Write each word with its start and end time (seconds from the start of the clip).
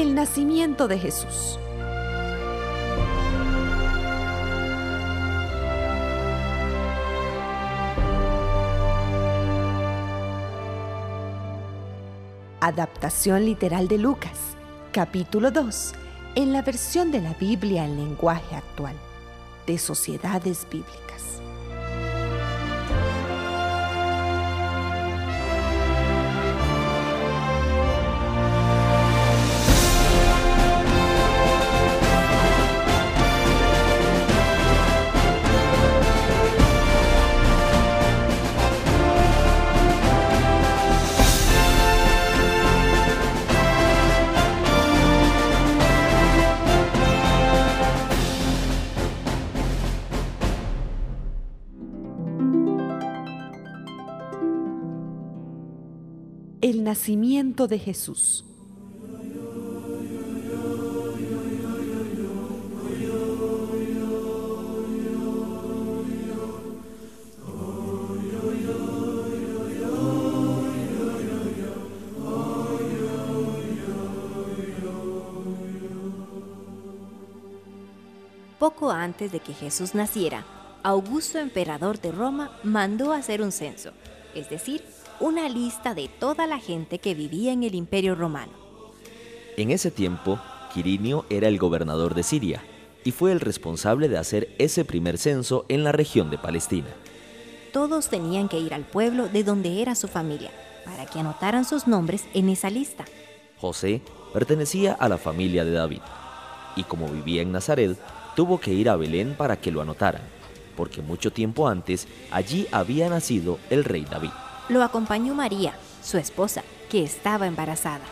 El 0.00 0.14
nacimiento 0.14 0.88
de 0.88 0.98
Jesús. 0.98 1.58
Adaptación 12.62 13.44
literal 13.44 13.88
de 13.88 13.98
Lucas, 13.98 14.38
capítulo 14.90 15.50
2, 15.50 15.92
en 16.36 16.54
la 16.54 16.62
versión 16.62 17.12
de 17.12 17.20
la 17.20 17.34
Biblia 17.34 17.84
en 17.84 17.96
lenguaje 17.96 18.56
actual, 18.56 18.96
de 19.66 19.76
Sociedades 19.76 20.66
Bíblicas. 20.70 21.42
Nacimiento 56.90 57.68
de 57.68 57.78
Jesús. 57.78 58.44
Poco 78.58 78.90
antes 78.90 79.30
de 79.30 79.38
que 79.38 79.54
Jesús 79.54 79.94
naciera, 79.94 80.44
Augusto, 80.82 81.38
emperador 81.38 82.00
de 82.00 82.10
Roma, 82.10 82.58
mandó 82.64 83.12
hacer 83.12 83.42
un 83.42 83.52
censo, 83.52 83.92
es 84.34 84.50
decir, 84.50 84.82
una 85.20 85.48
lista 85.48 85.94
de 85.94 86.08
toda 86.08 86.46
la 86.46 86.58
gente 86.58 86.98
que 86.98 87.14
vivía 87.14 87.52
en 87.52 87.62
el 87.62 87.74
imperio 87.74 88.14
romano. 88.14 88.52
En 89.56 89.70
ese 89.70 89.90
tiempo, 89.90 90.40
Quirinio 90.72 91.26
era 91.28 91.48
el 91.48 91.58
gobernador 91.58 92.14
de 92.14 92.22
Siria 92.22 92.62
y 93.04 93.12
fue 93.12 93.32
el 93.32 93.40
responsable 93.40 94.08
de 94.08 94.16
hacer 94.16 94.54
ese 94.58 94.84
primer 94.84 95.18
censo 95.18 95.66
en 95.68 95.84
la 95.84 95.92
región 95.92 96.30
de 96.30 96.38
Palestina. 96.38 96.88
Todos 97.72 98.08
tenían 98.08 98.48
que 98.48 98.58
ir 98.58 98.72
al 98.72 98.84
pueblo 98.84 99.28
de 99.28 99.44
donde 99.44 99.82
era 99.82 99.94
su 99.94 100.08
familia 100.08 100.50
para 100.84 101.06
que 101.06 101.20
anotaran 101.20 101.64
sus 101.64 101.86
nombres 101.86 102.24
en 102.32 102.48
esa 102.48 102.70
lista. 102.70 103.04
José 103.58 104.00
pertenecía 104.32 104.94
a 104.94 105.08
la 105.08 105.18
familia 105.18 105.64
de 105.64 105.72
David 105.72 106.00
y 106.76 106.84
como 106.84 107.08
vivía 107.08 107.42
en 107.42 107.52
Nazaret, 107.52 107.98
tuvo 108.34 108.58
que 108.58 108.72
ir 108.72 108.88
a 108.88 108.96
Belén 108.96 109.34
para 109.36 109.60
que 109.60 109.70
lo 109.70 109.82
anotaran, 109.82 110.22
porque 110.76 111.02
mucho 111.02 111.30
tiempo 111.30 111.68
antes 111.68 112.08
allí 112.30 112.66
había 112.72 113.08
nacido 113.10 113.58
el 113.68 113.84
rey 113.84 114.06
David. 114.08 114.30
Lo 114.70 114.84
acompañó 114.84 115.34
María, 115.34 115.74
su 116.00 116.16
esposa, 116.16 116.62
que 116.88 117.02
estaba 117.02 117.48
embarazada. 117.48 118.04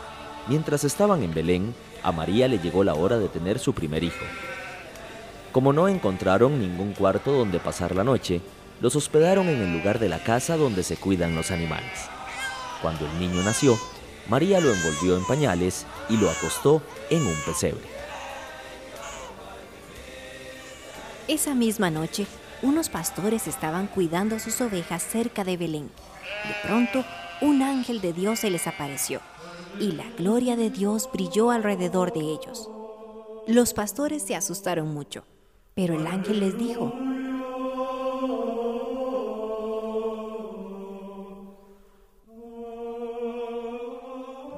Mientras 0.49 0.83
estaban 0.83 1.23
en 1.23 1.33
Belén, 1.33 1.73
a 2.03 2.11
María 2.11 2.49
le 2.49 2.59
llegó 2.59 2.83
la 2.83 2.95
hora 2.95 3.17
de 3.17 3.29
tener 3.29 3.59
su 3.59 3.73
primer 3.73 4.03
hijo. 4.03 4.25
Como 5.53 5.71
no 5.71 5.87
encontraron 5.87 6.59
ningún 6.59 6.91
cuarto 6.91 7.31
donde 7.31 7.59
pasar 7.59 7.95
la 7.95 8.03
noche, 8.03 8.41
los 8.81 8.97
hospedaron 8.97 9.47
en 9.47 9.61
el 9.61 9.71
lugar 9.71 9.99
de 9.99 10.09
la 10.09 10.21
casa 10.21 10.57
donde 10.57 10.83
se 10.83 10.97
cuidan 10.97 11.33
los 11.33 11.49
animales. 11.49 12.09
Cuando 12.81 13.05
el 13.05 13.19
niño 13.19 13.41
nació, 13.41 13.79
María 14.27 14.59
lo 14.59 14.73
envolvió 14.73 15.15
en 15.15 15.25
pañales 15.25 15.85
y 16.09 16.17
lo 16.17 16.29
acostó 16.29 16.81
en 17.09 17.25
un 17.25 17.35
pesebre. 17.45 17.87
Esa 21.29 21.55
misma 21.55 21.89
noche, 21.89 22.27
unos 22.61 22.89
pastores 22.89 23.47
estaban 23.47 23.87
cuidando 23.87 24.39
sus 24.39 24.59
ovejas 24.59 25.03
cerca 25.03 25.45
de 25.45 25.55
Belén. 25.55 25.89
De 26.47 26.67
pronto, 26.67 27.03
un 27.41 27.61
ángel 27.61 28.01
de 28.01 28.13
Dios 28.13 28.39
se 28.39 28.49
les 28.49 28.67
apareció 28.67 29.21
y 29.79 29.93
la 29.93 30.09
gloria 30.17 30.55
de 30.55 30.69
Dios 30.69 31.09
brilló 31.11 31.51
alrededor 31.51 32.11
de 32.11 32.21
ellos. 32.21 32.69
Los 33.47 33.73
pastores 33.73 34.23
se 34.23 34.35
asustaron 34.35 34.93
mucho, 34.93 35.23
pero 35.73 35.95
el 35.95 36.05
ángel 36.07 36.39
les 36.39 36.57
dijo, 36.57 36.93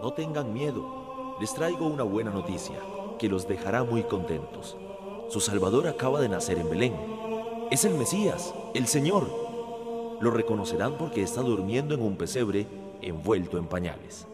No 0.02 0.14
tengan 0.14 0.52
miedo, 0.52 1.38
les 1.40 1.54
traigo 1.54 1.86
una 1.88 2.04
buena 2.04 2.32
noticia 2.32 2.80
que 3.20 3.30
los 3.30 3.48
dejará 3.48 3.84
muy 3.84 4.04
contentos. 4.04 4.76
Su 5.30 5.40
Salvador 5.40 5.88
acaba 5.88 6.20
de 6.20 6.28
nacer 6.28 6.58
en 6.58 6.70
Belén. 6.70 6.96
Es 7.70 7.86
el 7.86 7.94
Mesías, 7.94 8.54
el 8.74 8.88
Señor. 8.88 9.51
Lo 10.22 10.32
reconocerán 10.32 10.98
porque 10.98 11.24
está 11.24 11.42
durmiendo 11.42 11.96
en 11.96 12.02
un 12.02 12.16
pesebre 12.16 12.68
envuelto 13.02 13.58
en 13.58 13.68
pañales. 13.68 14.28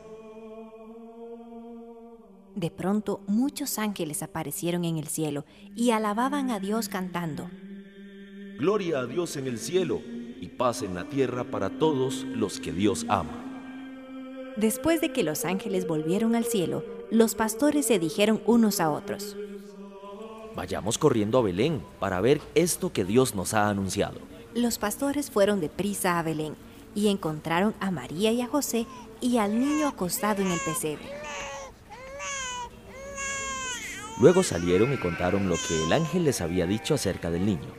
De 2.56 2.72
pronto 2.72 3.22
muchos 3.28 3.78
ángeles 3.78 4.24
aparecieron 4.24 4.84
en 4.84 4.98
el 4.98 5.08
cielo 5.08 5.46
y 5.76 5.92
alababan 5.92 6.50
a 6.50 6.60
Dios 6.60 6.90
cantando. 6.90 7.50
Gloria 8.58 9.00
a 9.00 9.06
Dios 9.06 9.38
en 9.38 9.46
el 9.46 9.60
cielo 9.60 10.02
y 10.42 10.48
paz 10.48 10.82
en 10.82 10.96
la 10.96 11.08
tierra 11.08 11.44
para 11.44 11.70
todos 11.70 12.24
los 12.24 12.60
que 12.60 12.72
Dios 12.72 13.06
ama. 13.08 13.44
Después 14.58 15.02
de 15.02 15.14
que 15.14 15.22
los 15.22 15.46
ángeles 15.46 15.88
volvieron 15.88 16.36
al 16.36 16.46
cielo, 16.46 16.84
los 17.12 17.36
pastores 17.36 17.86
se 17.86 18.00
dijeron 18.00 18.42
unos 18.48 18.80
a 18.80 18.90
otros. 18.90 19.38
Vayamos 20.56 20.98
corriendo 20.98 21.38
a 21.38 21.44
Belén 21.44 21.84
para 22.00 22.20
ver 22.20 22.42
esto 22.56 22.92
que 22.92 23.06
Dios 23.06 23.36
nos 23.36 23.54
ha 23.54 23.70
anunciado. 23.70 24.20
Los 24.58 24.80
pastores 24.80 25.30
fueron 25.30 25.62
deprisa 25.62 26.18
a 26.18 26.24
Belén 26.24 26.56
y 26.96 27.10
encontraron 27.10 27.76
a 27.80 27.92
María 27.92 28.32
y 28.32 28.42
a 28.42 28.48
José 28.48 28.88
y 29.22 29.38
al 29.38 29.60
niño 29.60 29.88
acostado 29.88 30.42
en 30.42 30.50
el 30.50 30.60
pesebre. 30.60 31.06
Luego 34.20 34.42
salieron 34.42 34.92
y 34.92 34.98
contaron 34.98 35.48
lo 35.48 35.58
que 35.58 35.84
el 35.84 35.94
ángel 35.94 36.24
les 36.24 36.42
había 36.42 36.66
dicho 36.66 36.96
acerca 36.96 37.30
del 37.30 37.46
niño. 37.46 37.70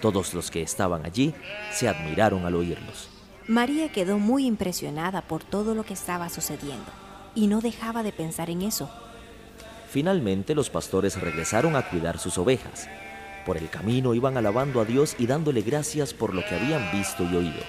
Todos 0.00 0.32
los 0.32 0.50
que 0.50 0.62
estaban 0.62 1.04
allí 1.04 1.34
se 1.70 1.86
admiraron 1.86 2.46
al 2.46 2.54
oírlos. 2.54 3.10
María 3.46 3.92
quedó 3.92 4.18
muy 4.18 4.46
impresionada 4.46 5.20
por 5.20 5.44
todo 5.44 5.74
lo 5.74 5.84
que 5.84 5.92
estaba 5.92 6.30
sucediendo 6.30 6.90
y 7.34 7.46
no 7.46 7.60
dejaba 7.60 8.02
de 8.02 8.12
pensar 8.12 8.48
en 8.48 8.62
eso. 8.62 8.88
Finalmente 9.90 10.54
los 10.54 10.70
pastores 10.70 11.20
regresaron 11.20 11.76
a 11.76 11.86
cuidar 11.90 12.18
sus 12.18 12.38
ovejas. 12.38 12.88
Por 13.46 13.56
el 13.56 13.70
camino 13.70 14.12
iban 14.12 14.36
alabando 14.36 14.80
a 14.80 14.84
Dios 14.84 15.14
y 15.20 15.28
dándole 15.28 15.62
gracias 15.62 16.12
por 16.12 16.34
lo 16.34 16.44
que 16.44 16.56
habían 16.56 16.90
visto 16.90 17.22
y 17.22 17.36
oído. 17.36 17.62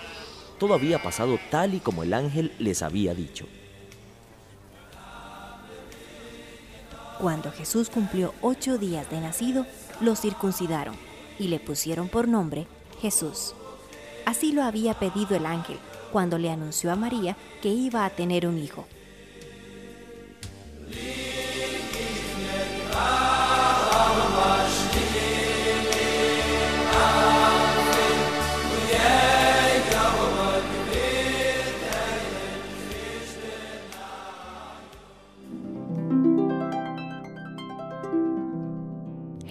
Todo 0.58 0.74
había 0.74 1.02
pasado 1.04 1.38
tal 1.52 1.76
y 1.76 1.80
como 1.80 2.02
el 2.02 2.16
ángel 2.16 2.52
les 2.58 2.82
había 2.82 3.14
dicho. 3.14 3.46
Cuando 7.20 7.52
Jesús 7.52 7.92
cumplió 7.92 8.34
ocho 8.42 8.80
días 8.80 9.08
de 9.12 9.22
nacido, 9.22 9.68
lo 10.02 10.16
circuncidaron 10.16 10.96
y 11.38 11.48
le 11.48 11.60
pusieron 11.60 12.10
por 12.10 12.28
nombre 12.28 12.66
Jesús. 13.00 13.54
Así 14.26 14.54
lo 14.54 14.64
había 14.64 14.96
pedido 14.96 15.36
el 15.36 15.46
ángel 15.46 15.78
cuando 16.12 16.40
le 16.40 16.50
anunció 16.50 16.92
a 16.92 16.96
María 16.96 17.38
que 17.62 17.70
iba 17.70 18.04
a 18.04 18.10
tener 18.10 18.48
un 18.48 18.58
hijo. 18.58 18.88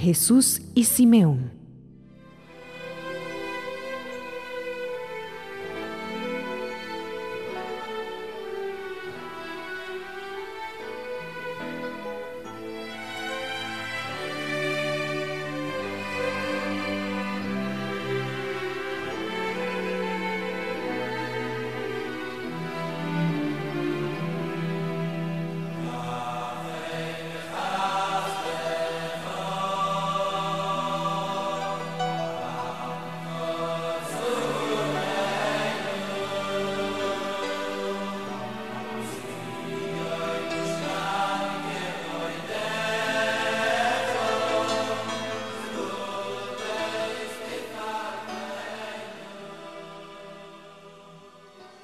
Jesús 0.06 0.62
y 0.76 0.84
Simeón. 0.84 1.55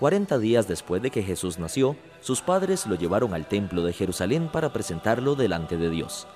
Cuarenta 0.02 0.37
días 0.40 0.66
después 0.66 1.00
de 1.00 1.12
que 1.12 1.22
Jesús 1.22 1.60
nació, 1.60 1.94
sus 2.22 2.43
padres 2.43 2.88
lo 2.88 2.96
llevaron 2.96 3.34
al 3.34 3.46
templo 3.46 3.84
de 3.84 3.93
Jerusalén 3.93 4.49
para 4.52 4.72
presentarlo 4.72 5.37
delante 5.37 5.76
de 5.76 5.90
Dios. 5.90 6.26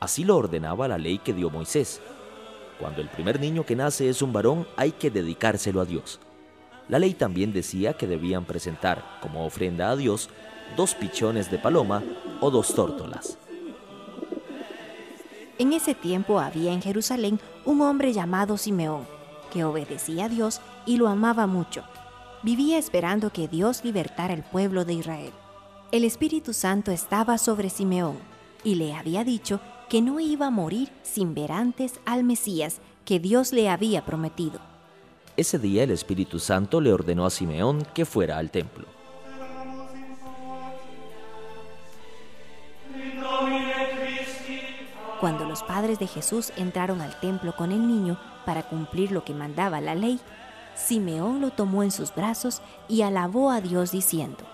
Así 0.00 0.24
lo 0.24 0.38
ordenaba 0.38 0.88
la 0.88 0.96
ley 0.96 1.18
que 1.18 1.34
dio 1.34 1.50
Moisés. 1.50 2.00
Cuando 2.80 3.02
el 3.02 3.10
primer 3.10 3.40
niño 3.40 3.66
que 3.66 3.76
nace 3.76 4.08
es 4.08 4.22
un 4.22 4.32
varón, 4.32 4.66
hay 4.78 4.92
que 4.92 5.10
dedicárselo 5.10 5.82
a 5.82 5.84
Dios. 5.84 6.18
La 6.88 6.98
ley 6.98 7.12
también 7.12 7.52
decía 7.52 7.92
que 7.92 8.06
debían 8.06 8.46
presentar, 8.46 9.04
como 9.20 9.44
ofrenda 9.44 9.90
a 9.90 9.96
Dios, 9.96 10.30
dos 10.74 10.94
pichones 10.94 11.50
de 11.50 11.58
paloma 11.58 12.02
o 12.40 12.50
dos 12.50 12.74
tórtolas. 12.74 13.36
En 15.58 15.74
ese 15.74 15.94
tiempo 15.94 16.40
había 16.40 16.72
en 16.72 16.80
Jerusalén 16.80 17.38
un 17.66 17.82
hombre 17.82 18.14
llamado 18.14 18.56
Simeón, 18.56 19.06
que 19.52 19.62
obedecía 19.62 20.24
a 20.24 20.28
Dios 20.30 20.62
y 20.86 20.96
lo 20.96 21.08
amaba 21.08 21.46
mucho. 21.46 21.84
Vivía 22.44 22.76
esperando 22.76 23.30
que 23.30 23.48
Dios 23.48 23.82
libertara 23.84 24.34
el 24.34 24.42
pueblo 24.42 24.84
de 24.84 24.92
Israel. 24.92 25.32
El 25.92 26.04
Espíritu 26.04 26.52
Santo 26.52 26.90
estaba 26.90 27.38
sobre 27.38 27.70
Simeón 27.70 28.18
y 28.62 28.74
le 28.74 28.92
había 28.94 29.24
dicho 29.24 29.60
que 29.88 30.02
no 30.02 30.20
iba 30.20 30.48
a 30.48 30.50
morir 30.50 30.90
sin 31.02 31.34
ver 31.34 31.52
antes 31.52 32.00
al 32.04 32.22
Mesías 32.22 32.82
que 33.06 33.18
Dios 33.18 33.54
le 33.54 33.70
había 33.70 34.04
prometido. 34.04 34.60
Ese 35.38 35.58
día 35.58 35.84
el 35.84 35.90
Espíritu 35.90 36.38
Santo 36.38 36.82
le 36.82 36.92
ordenó 36.92 37.24
a 37.24 37.30
Simeón 37.30 37.82
que 37.94 38.04
fuera 38.04 38.36
al 38.36 38.50
templo. 38.50 38.86
Cuando 45.18 45.46
los 45.46 45.62
padres 45.62 45.98
de 45.98 46.06
Jesús 46.06 46.52
entraron 46.58 47.00
al 47.00 47.18
templo 47.20 47.56
con 47.56 47.72
el 47.72 47.88
niño 47.88 48.20
para 48.44 48.64
cumplir 48.64 49.12
lo 49.12 49.24
que 49.24 49.32
mandaba 49.32 49.80
la 49.80 49.94
ley, 49.94 50.20
Simeón 50.74 51.40
lo 51.40 51.50
tomó 51.50 51.82
en 51.82 51.90
sus 51.90 52.14
brazos 52.14 52.60
y 52.88 53.02
alabó 53.02 53.50
a 53.50 53.60
Dios 53.60 53.92
diciendo, 53.92 54.44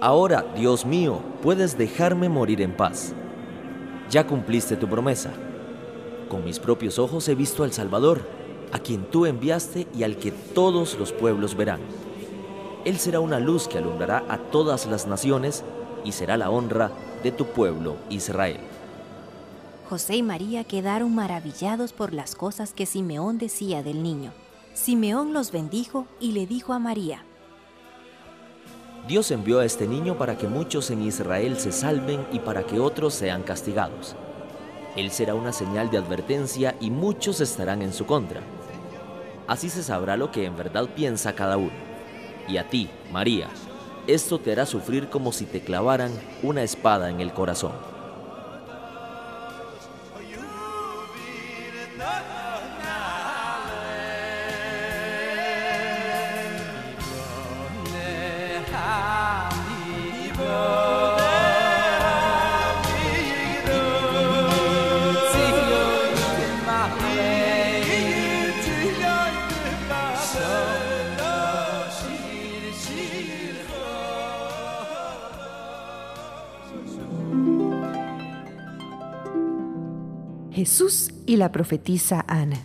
Ahora, 0.00 0.44
Dios 0.54 0.84
mío, 0.84 1.20
puedes 1.42 1.78
dejarme 1.78 2.28
morir 2.28 2.60
en 2.60 2.76
paz. 2.76 3.14
Ya 4.10 4.26
cumpliste 4.26 4.76
tu 4.76 4.86
promesa. 4.88 5.32
Con 6.28 6.44
mis 6.44 6.58
propios 6.58 6.98
ojos 6.98 7.28
he 7.28 7.34
visto 7.34 7.64
al 7.64 7.72
Salvador, 7.72 8.20
a 8.72 8.78
quien 8.78 9.04
tú 9.04 9.26
enviaste 9.26 9.86
y 9.96 10.02
al 10.02 10.16
que 10.16 10.32
todos 10.32 10.98
los 10.98 11.12
pueblos 11.12 11.56
verán. 11.56 11.80
Él 12.84 12.98
será 12.98 13.20
una 13.20 13.40
luz 13.40 13.68
que 13.68 13.78
alumbrará 13.78 14.24
a 14.28 14.38
todas 14.38 14.86
las 14.86 15.06
naciones 15.06 15.64
y 16.04 16.12
será 16.12 16.36
la 16.36 16.50
honra 16.50 16.90
de 17.22 17.32
tu 17.32 17.46
pueblo 17.46 17.96
Israel. 18.10 18.60
José 19.88 20.16
y 20.16 20.22
María 20.24 20.64
quedaron 20.64 21.14
maravillados 21.14 21.92
por 21.92 22.12
las 22.12 22.34
cosas 22.34 22.72
que 22.72 22.86
Simeón 22.86 23.38
decía 23.38 23.84
del 23.84 24.02
niño. 24.02 24.32
Simeón 24.74 25.32
los 25.32 25.52
bendijo 25.52 26.08
y 26.18 26.32
le 26.32 26.44
dijo 26.44 26.72
a 26.72 26.80
María, 26.80 27.24
Dios 29.06 29.30
envió 29.30 29.60
a 29.60 29.64
este 29.64 29.86
niño 29.86 30.18
para 30.18 30.36
que 30.36 30.48
muchos 30.48 30.90
en 30.90 31.02
Israel 31.02 31.56
se 31.56 31.70
salven 31.70 32.26
y 32.32 32.40
para 32.40 32.66
que 32.66 32.80
otros 32.80 33.14
sean 33.14 33.44
castigados. 33.44 34.16
Él 34.96 35.12
será 35.12 35.34
una 35.36 35.52
señal 35.52 35.88
de 35.90 35.98
advertencia 35.98 36.74
y 36.80 36.90
muchos 36.90 37.40
estarán 37.40 37.82
en 37.82 37.92
su 37.92 38.06
contra. 38.06 38.40
Así 39.46 39.70
se 39.70 39.84
sabrá 39.84 40.16
lo 40.16 40.32
que 40.32 40.46
en 40.46 40.56
verdad 40.56 40.88
piensa 40.96 41.36
cada 41.36 41.56
uno. 41.56 41.70
Y 42.48 42.56
a 42.56 42.68
ti, 42.68 42.90
María, 43.12 43.48
esto 44.08 44.40
te 44.40 44.50
hará 44.50 44.66
sufrir 44.66 45.08
como 45.08 45.30
si 45.30 45.46
te 45.46 45.60
clavaran 45.60 46.10
una 46.42 46.64
espada 46.64 47.08
en 47.08 47.20
el 47.20 47.32
corazón. 47.32 47.95
Jesús 80.66 81.12
y 81.26 81.36
la 81.36 81.52
profetisa 81.52 82.24
Ana. 82.26 82.60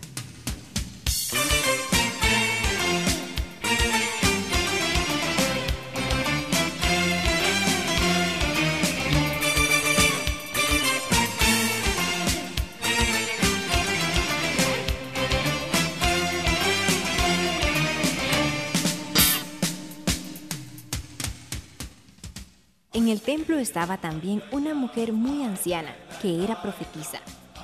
En 22.94 23.10
el 23.10 23.22
templo 23.22 23.60
estaba 23.60 23.98
también 23.98 24.42
una 24.52 24.74
mujer 24.74 25.14
muy 25.14 25.44
anciana 25.44 25.96
que 26.20 26.44
era 26.44 26.64
profetisa 26.64 27.22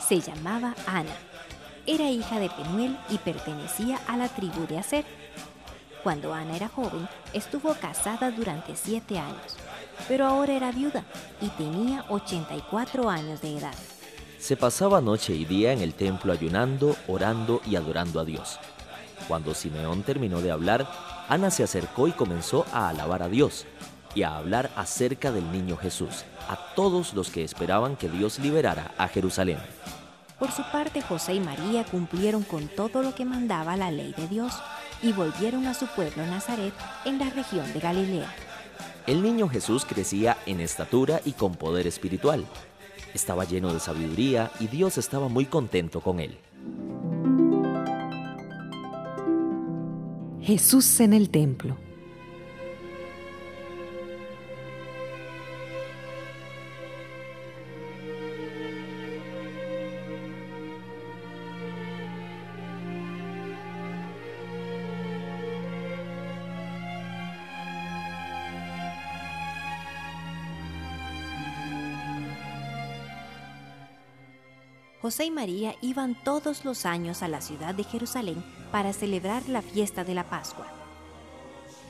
se 0.08 0.22
llamaba 0.22 0.74
Ana. 0.86 1.16
Era 1.86 2.10
hija 2.10 2.40
de 2.40 2.50
Penuel 2.50 2.98
y 3.10 3.18
pertenecía 3.18 4.00
a 4.08 4.18
la 4.18 4.30
tribu 4.30 4.66
de 4.68 4.78
Aser. 4.78 5.06
Cuando 6.04 6.34
Ana 6.34 6.56
era 6.56 6.70
joven, 6.70 7.08
estuvo 7.34 7.74
casada 7.74 8.32
durante 8.32 8.76
siete 8.76 9.20
años, 9.20 9.56
pero 10.08 10.26
ahora 10.26 10.54
era 10.54 10.72
viuda 10.72 11.04
y 11.42 11.50
tenía 11.50 12.06
84 12.10 13.10
años 13.10 13.42
de 13.42 13.58
edad. 13.58 13.74
Se 14.40 14.56
pasaba 14.56 15.02
noche 15.02 15.34
y 15.34 15.46
día 15.46 15.74
en 15.74 15.82
el 15.82 15.94
templo 15.94 16.32
ayunando, 16.32 16.96
orando 17.08 17.62
y 17.66 17.76
adorando 17.76 18.20
a 18.20 18.26
Dios. 18.26 18.60
Cuando 19.28 19.54
Simeón 19.54 20.04
terminó 20.04 20.42
de 20.42 20.52
hablar, 20.52 20.88
Ana 21.28 21.52
se 21.52 21.64
acercó 21.64 22.08
y 22.08 22.12
comenzó 22.14 22.66
a 22.72 22.90
alabar 22.90 23.24
a 23.24 23.28
Dios 23.28 23.66
y 24.16 24.24
a 24.24 24.38
hablar 24.38 24.72
acerca 24.76 25.32
del 25.32 25.52
niño 25.52 25.76
Jesús 25.76 26.24
a 26.48 26.56
todos 26.76 27.14
los 27.14 27.30
que 27.30 27.44
esperaban 27.44 27.96
que 27.98 28.10
Dios 28.10 28.40
liberara 28.40 28.94
a 28.98 29.08
Jerusalén. 29.08 29.58
Por 30.40 30.52
su 30.52 30.62
parte, 30.72 31.02
José 31.02 31.34
y 31.34 31.40
María 31.40 31.84
cumplieron 31.84 32.44
con 32.44 32.68
todo 32.68 33.02
lo 33.02 33.16
que 33.16 33.26
mandaba 33.26 33.76
la 33.76 33.90
ley 33.90 34.14
de 34.16 34.28
Dios 34.28 34.54
y 35.02 35.12
volvieron 35.12 35.66
a 35.66 35.74
su 35.74 35.88
pueblo 35.88 36.26
Nazaret 36.28 36.74
en 37.06 37.18
la 37.18 37.30
región 37.30 37.72
de 37.74 37.80
Galilea. 37.80 38.34
El 39.08 39.24
niño 39.24 39.48
Jesús 39.50 39.86
crecía 39.86 40.38
en 40.46 40.60
estatura 40.60 41.22
y 41.26 41.32
con 41.32 41.56
poder 41.56 41.88
espiritual. 41.88 42.46
Estaba 43.14 43.46
lleno 43.46 43.74
de 43.74 43.80
sabiduría 43.80 44.52
y 44.60 44.68
Dios 44.68 44.98
estaba 44.98 45.28
muy 45.28 45.46
contento 45.46 46.02
con 46.02 46.20
él. 46.20 46.38
Jesús 50.42 51.00
en 51.00 51.14
el 51.14 51.30
templo. 51.30 51.78
José 75.08 75.24
y 75.24 75.32
María 75.32 75.74
iban 75.82 76.22
todos 76.22 76.66
los 76.66 76.86
años 76.86 77.24
a 77.24 77.30
la 77.30 77.40
ciudad 77.40 77.74
de 77.74 77.86
Jerusalén 77.86 78.44
para 78.74 78.92
celebrar 78.92 79.48
la 79.48 79.62
fiesta 79.62 80.04
de 80.04 80.14
la 80.14 80.26
Pascua. 80.26 80.68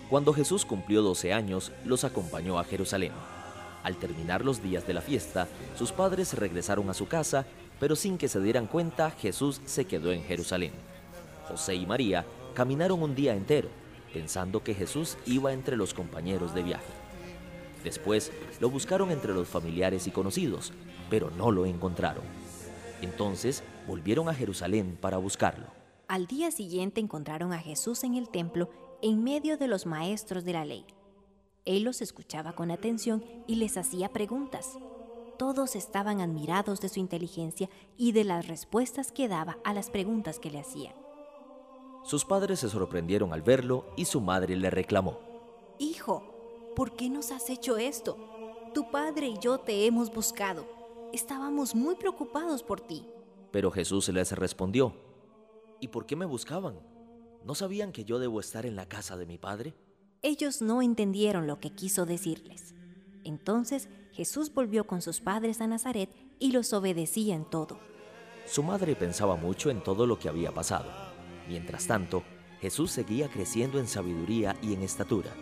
Cuando 0.07 0.33
Jesús 0.33 0.65
cumplió 0.65 1.01
12 1.01 1.33
años, 1.33 1.71
los 1.83 2.03
acompañó 2.03 2.59
a 2.59 2.63
Jerusalén. 2.63 3.12
Al 3.81 3.95
terminar 3.95 4.45
los 4.45 4.62
días 4.62 4.86
de 4.86 4.93
la 4.93 5.01
fiesta, 5.01 5.47
sus 5.75 5.91
padres 5.91 6.36
regresaron 6.36 6.91
a 6.91 6.93
su 6.93 7.07
casa, 7.07 7.47
pero 7.79 7.95
sin 7.95 8.19
que 8.19 8.27
se 8.27 8.39
dieran 8.39 8.67
cuenta, 8.67 9.09
Jesús 9.09 9.62
se 9.65 9.86
quedó 9.86 10.12
en 10.12 10.24
Jerusalén. 10.24 10.74
José 11.47 11.74
y 11.74 11.88
María 11.88 12.24
caminaron 12.53 13.01
un 13.01 13.15
día 13.15 13.33
entero, 13.33 13.69
pensando 14.13 14.63
que 14.63 14.75
Jesús 14.75 15.17
iba 15.25 15.53
entre 15.53 15.75
los 15.75 15.95
compañeros 15.95 16.53
de 16.53 16.62
viaje. 16.62 16.93
Después 17.83 18.31
lo 18.59 18.69
buscaron 18.69 19.09
entre 19.09 19.33
los 19.33 19.47
familiares 19.47 20.05
y 20.05 20.12
conocidos, 20.12 20.71
pero 21.09 21.31
no 21.31 21.50
lo 21.50 21.65
encontraron. 21.65 22.47
Entonces 23.01 23.63
volvieron 23.88 24.30
a 24.30 24.34
Jerusalén 24.34 24.98
para 25.00 25.18
buscarlo. 25.18 25.68
Al 26.08 26.27
día 26.27 26.51
siguiente 26.51 27.01
encontraron 27.01 27.54
a 27.54 27.60
Jesús 27.60 28.04
en 28.04 28.16
el 28.16 28.30
templo 28.30 28.70
en 29.01 29.24
medio 29.24 29.58
de 29.58 29.68
los 29.68 29.86
maestros 29.86 30.46
de 30.46 30.54
la 30.54 30.66
ley. 30.66 30.86
Él 31.66 31.84
los 31.84 32.01
escuchaba 32.01 32.54
con 32.54 32.72
atención 32.72 33.24
y 33.46 33.56
les 33.56 33.77
hacía 33.77 34.10
preguntas. 34.10 34.77
Todos 35.38 35.75
estaban 35.75 36.22
admirados 36.22 36.80
de 36.80 36.89
su 36.89 37.00
inteligencia 37.00 37.70
y 37.98 38.13
de 38.13 38.24
las 38.24 38.48
respuestas 38.48 39.12
que 39.12 39.27
daba 39.27 39.58
a 39.63 39.74
las 39.74 39.89
preguntas 39.89 40.39
que 40.39 40.50
le 40.50 40.60
hacían. 40.60 40.94
Sus 42.04 42.24
padres 42.24 42.62
se 42.62 42.70
sorprendieron 42.70 43.34
al 43.34 43.42
verlo 43.42 43.86
y 43.98 44.06
su 44.06 44.22
madre 44.22 44.56
le 44.56 44.70
reclamó. 44.70 45.20
Hijo, 45.77 46.24
¿por 46.74 46.96
qué 46.96 47.10
nos 47.10 47.32
has 47.32 47.50
hecho 47.50 47.77
esto? 47.77 48.18
Tu 48.74 48.89
padre 48.89 49.27
y 49.27 49.38
yo 49.39 49.58
te 49.60 49.86
hemos 49.86 50.12
buscado. 50.13 50.76
Estábamos 51.17 51.74
muy 51.74 51.95
preocupados 51.95 52.62
por 52.62 52.79
ti. 52.79 53.03
Pero 53.50 53.71
Jesús 53.71 54.07
les 54.09 54.33
respondió, 54.33 54.93
¿y 55.79 55.88
por 55.88 56.05
qué 56.05 56.15
me 56.15 56.27
buscaban? 56.27 56.79
¿No 57.43 57.55
sabían 57.55 57.91
que 57.91 58.05
yo 58.05 58.19
debo 58.19 58.39
estar 58.39 58.67
en 58.67 58.75
la 58.75 58.88
casa 58.88 59.17
de 59.17 59.25
mi 59.25 59.39
padre? 59.39 59.74
Ellos 60.21 60.62
no 60.62 60.83
entendieron 60.83 61.47
lo 61.47 61.59
que 61.59 61.71
quiso 61.71 62.05
decirles. 62.05 62.75
Entonces 63.24 63.89
Jesús 64.12 64.53
volvió 64.53 64.86
con 64.86 65.01
sus 65.01 65.19
padres 65.19 65.59
a 65.59 65.65
Nazaret 65.65 66.12
y 66.38 66.51
los 66.51 66.71
obedecía 66.71 67.33
en 67.33 67.45
todo. 67.45 67.79
Su 68.45 68.62
madre 68.62 68.95
pensaba 68.95 69.36
mucho 69.38 69.71
en 69.71 69.81
todo 69.81 70.05
lo 70.05 70.19
que 70.19 70.29
había 70.29 70.51
pasado. 70.51 70.91
Mientras 71.47 71.88
tanto, 71.88 72.21
Jesús 72.62 72.91
seguía 72.91 73.27
creciendo 73.27 73.79
en 73.79 73.88
sabiduría 73.88 74.55
y 74.62 74.75
en 74.75 74.83
estatura. 74.83 75.33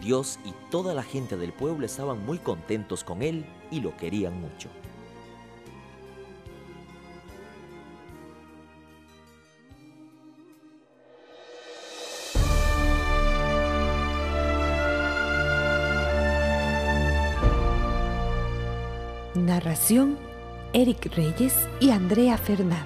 Dios 0.00 0.38
y 0.44 0.54
toda 0.70 0.94
la 0.94 1.02
gente 1.02 1.36
del 1.36 1.52
pueblo 1.52 1.84
estaban 1.84 2.24
muy 2.24 2.38
contentos 2.38 3.02
con 3.02 3.22
él 3.22 3.44
y 3.72 3.80
lo 3.80 3.96
querían 3.96 4.40
mucho. 4.40 4.68
Narración 19.34 20.18
Eric 20.72 21.14
Reyes 21.14 21.54
y 21.78 21.90
Andrea 21.90 22.36
Fernández. 22.36 22.82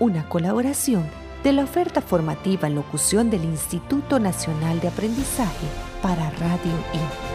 Una 0.00 0.28
colaboración 0.28 1.04
de 1.44 1.52
la 1.52 1.62
oferta 1.62 2.00
formativa 2.00 2.66
en 2.66 2.74
locución 2.74 3.30
del 3.30 3.44
Instituto 3.44 4.18
Nacional 4.18 4.80
de 4.80 4.88
Aprendizaje 4.88 5.66
para 6.02 6.30
Radio 6.30 6.72
I. 6.92 7.27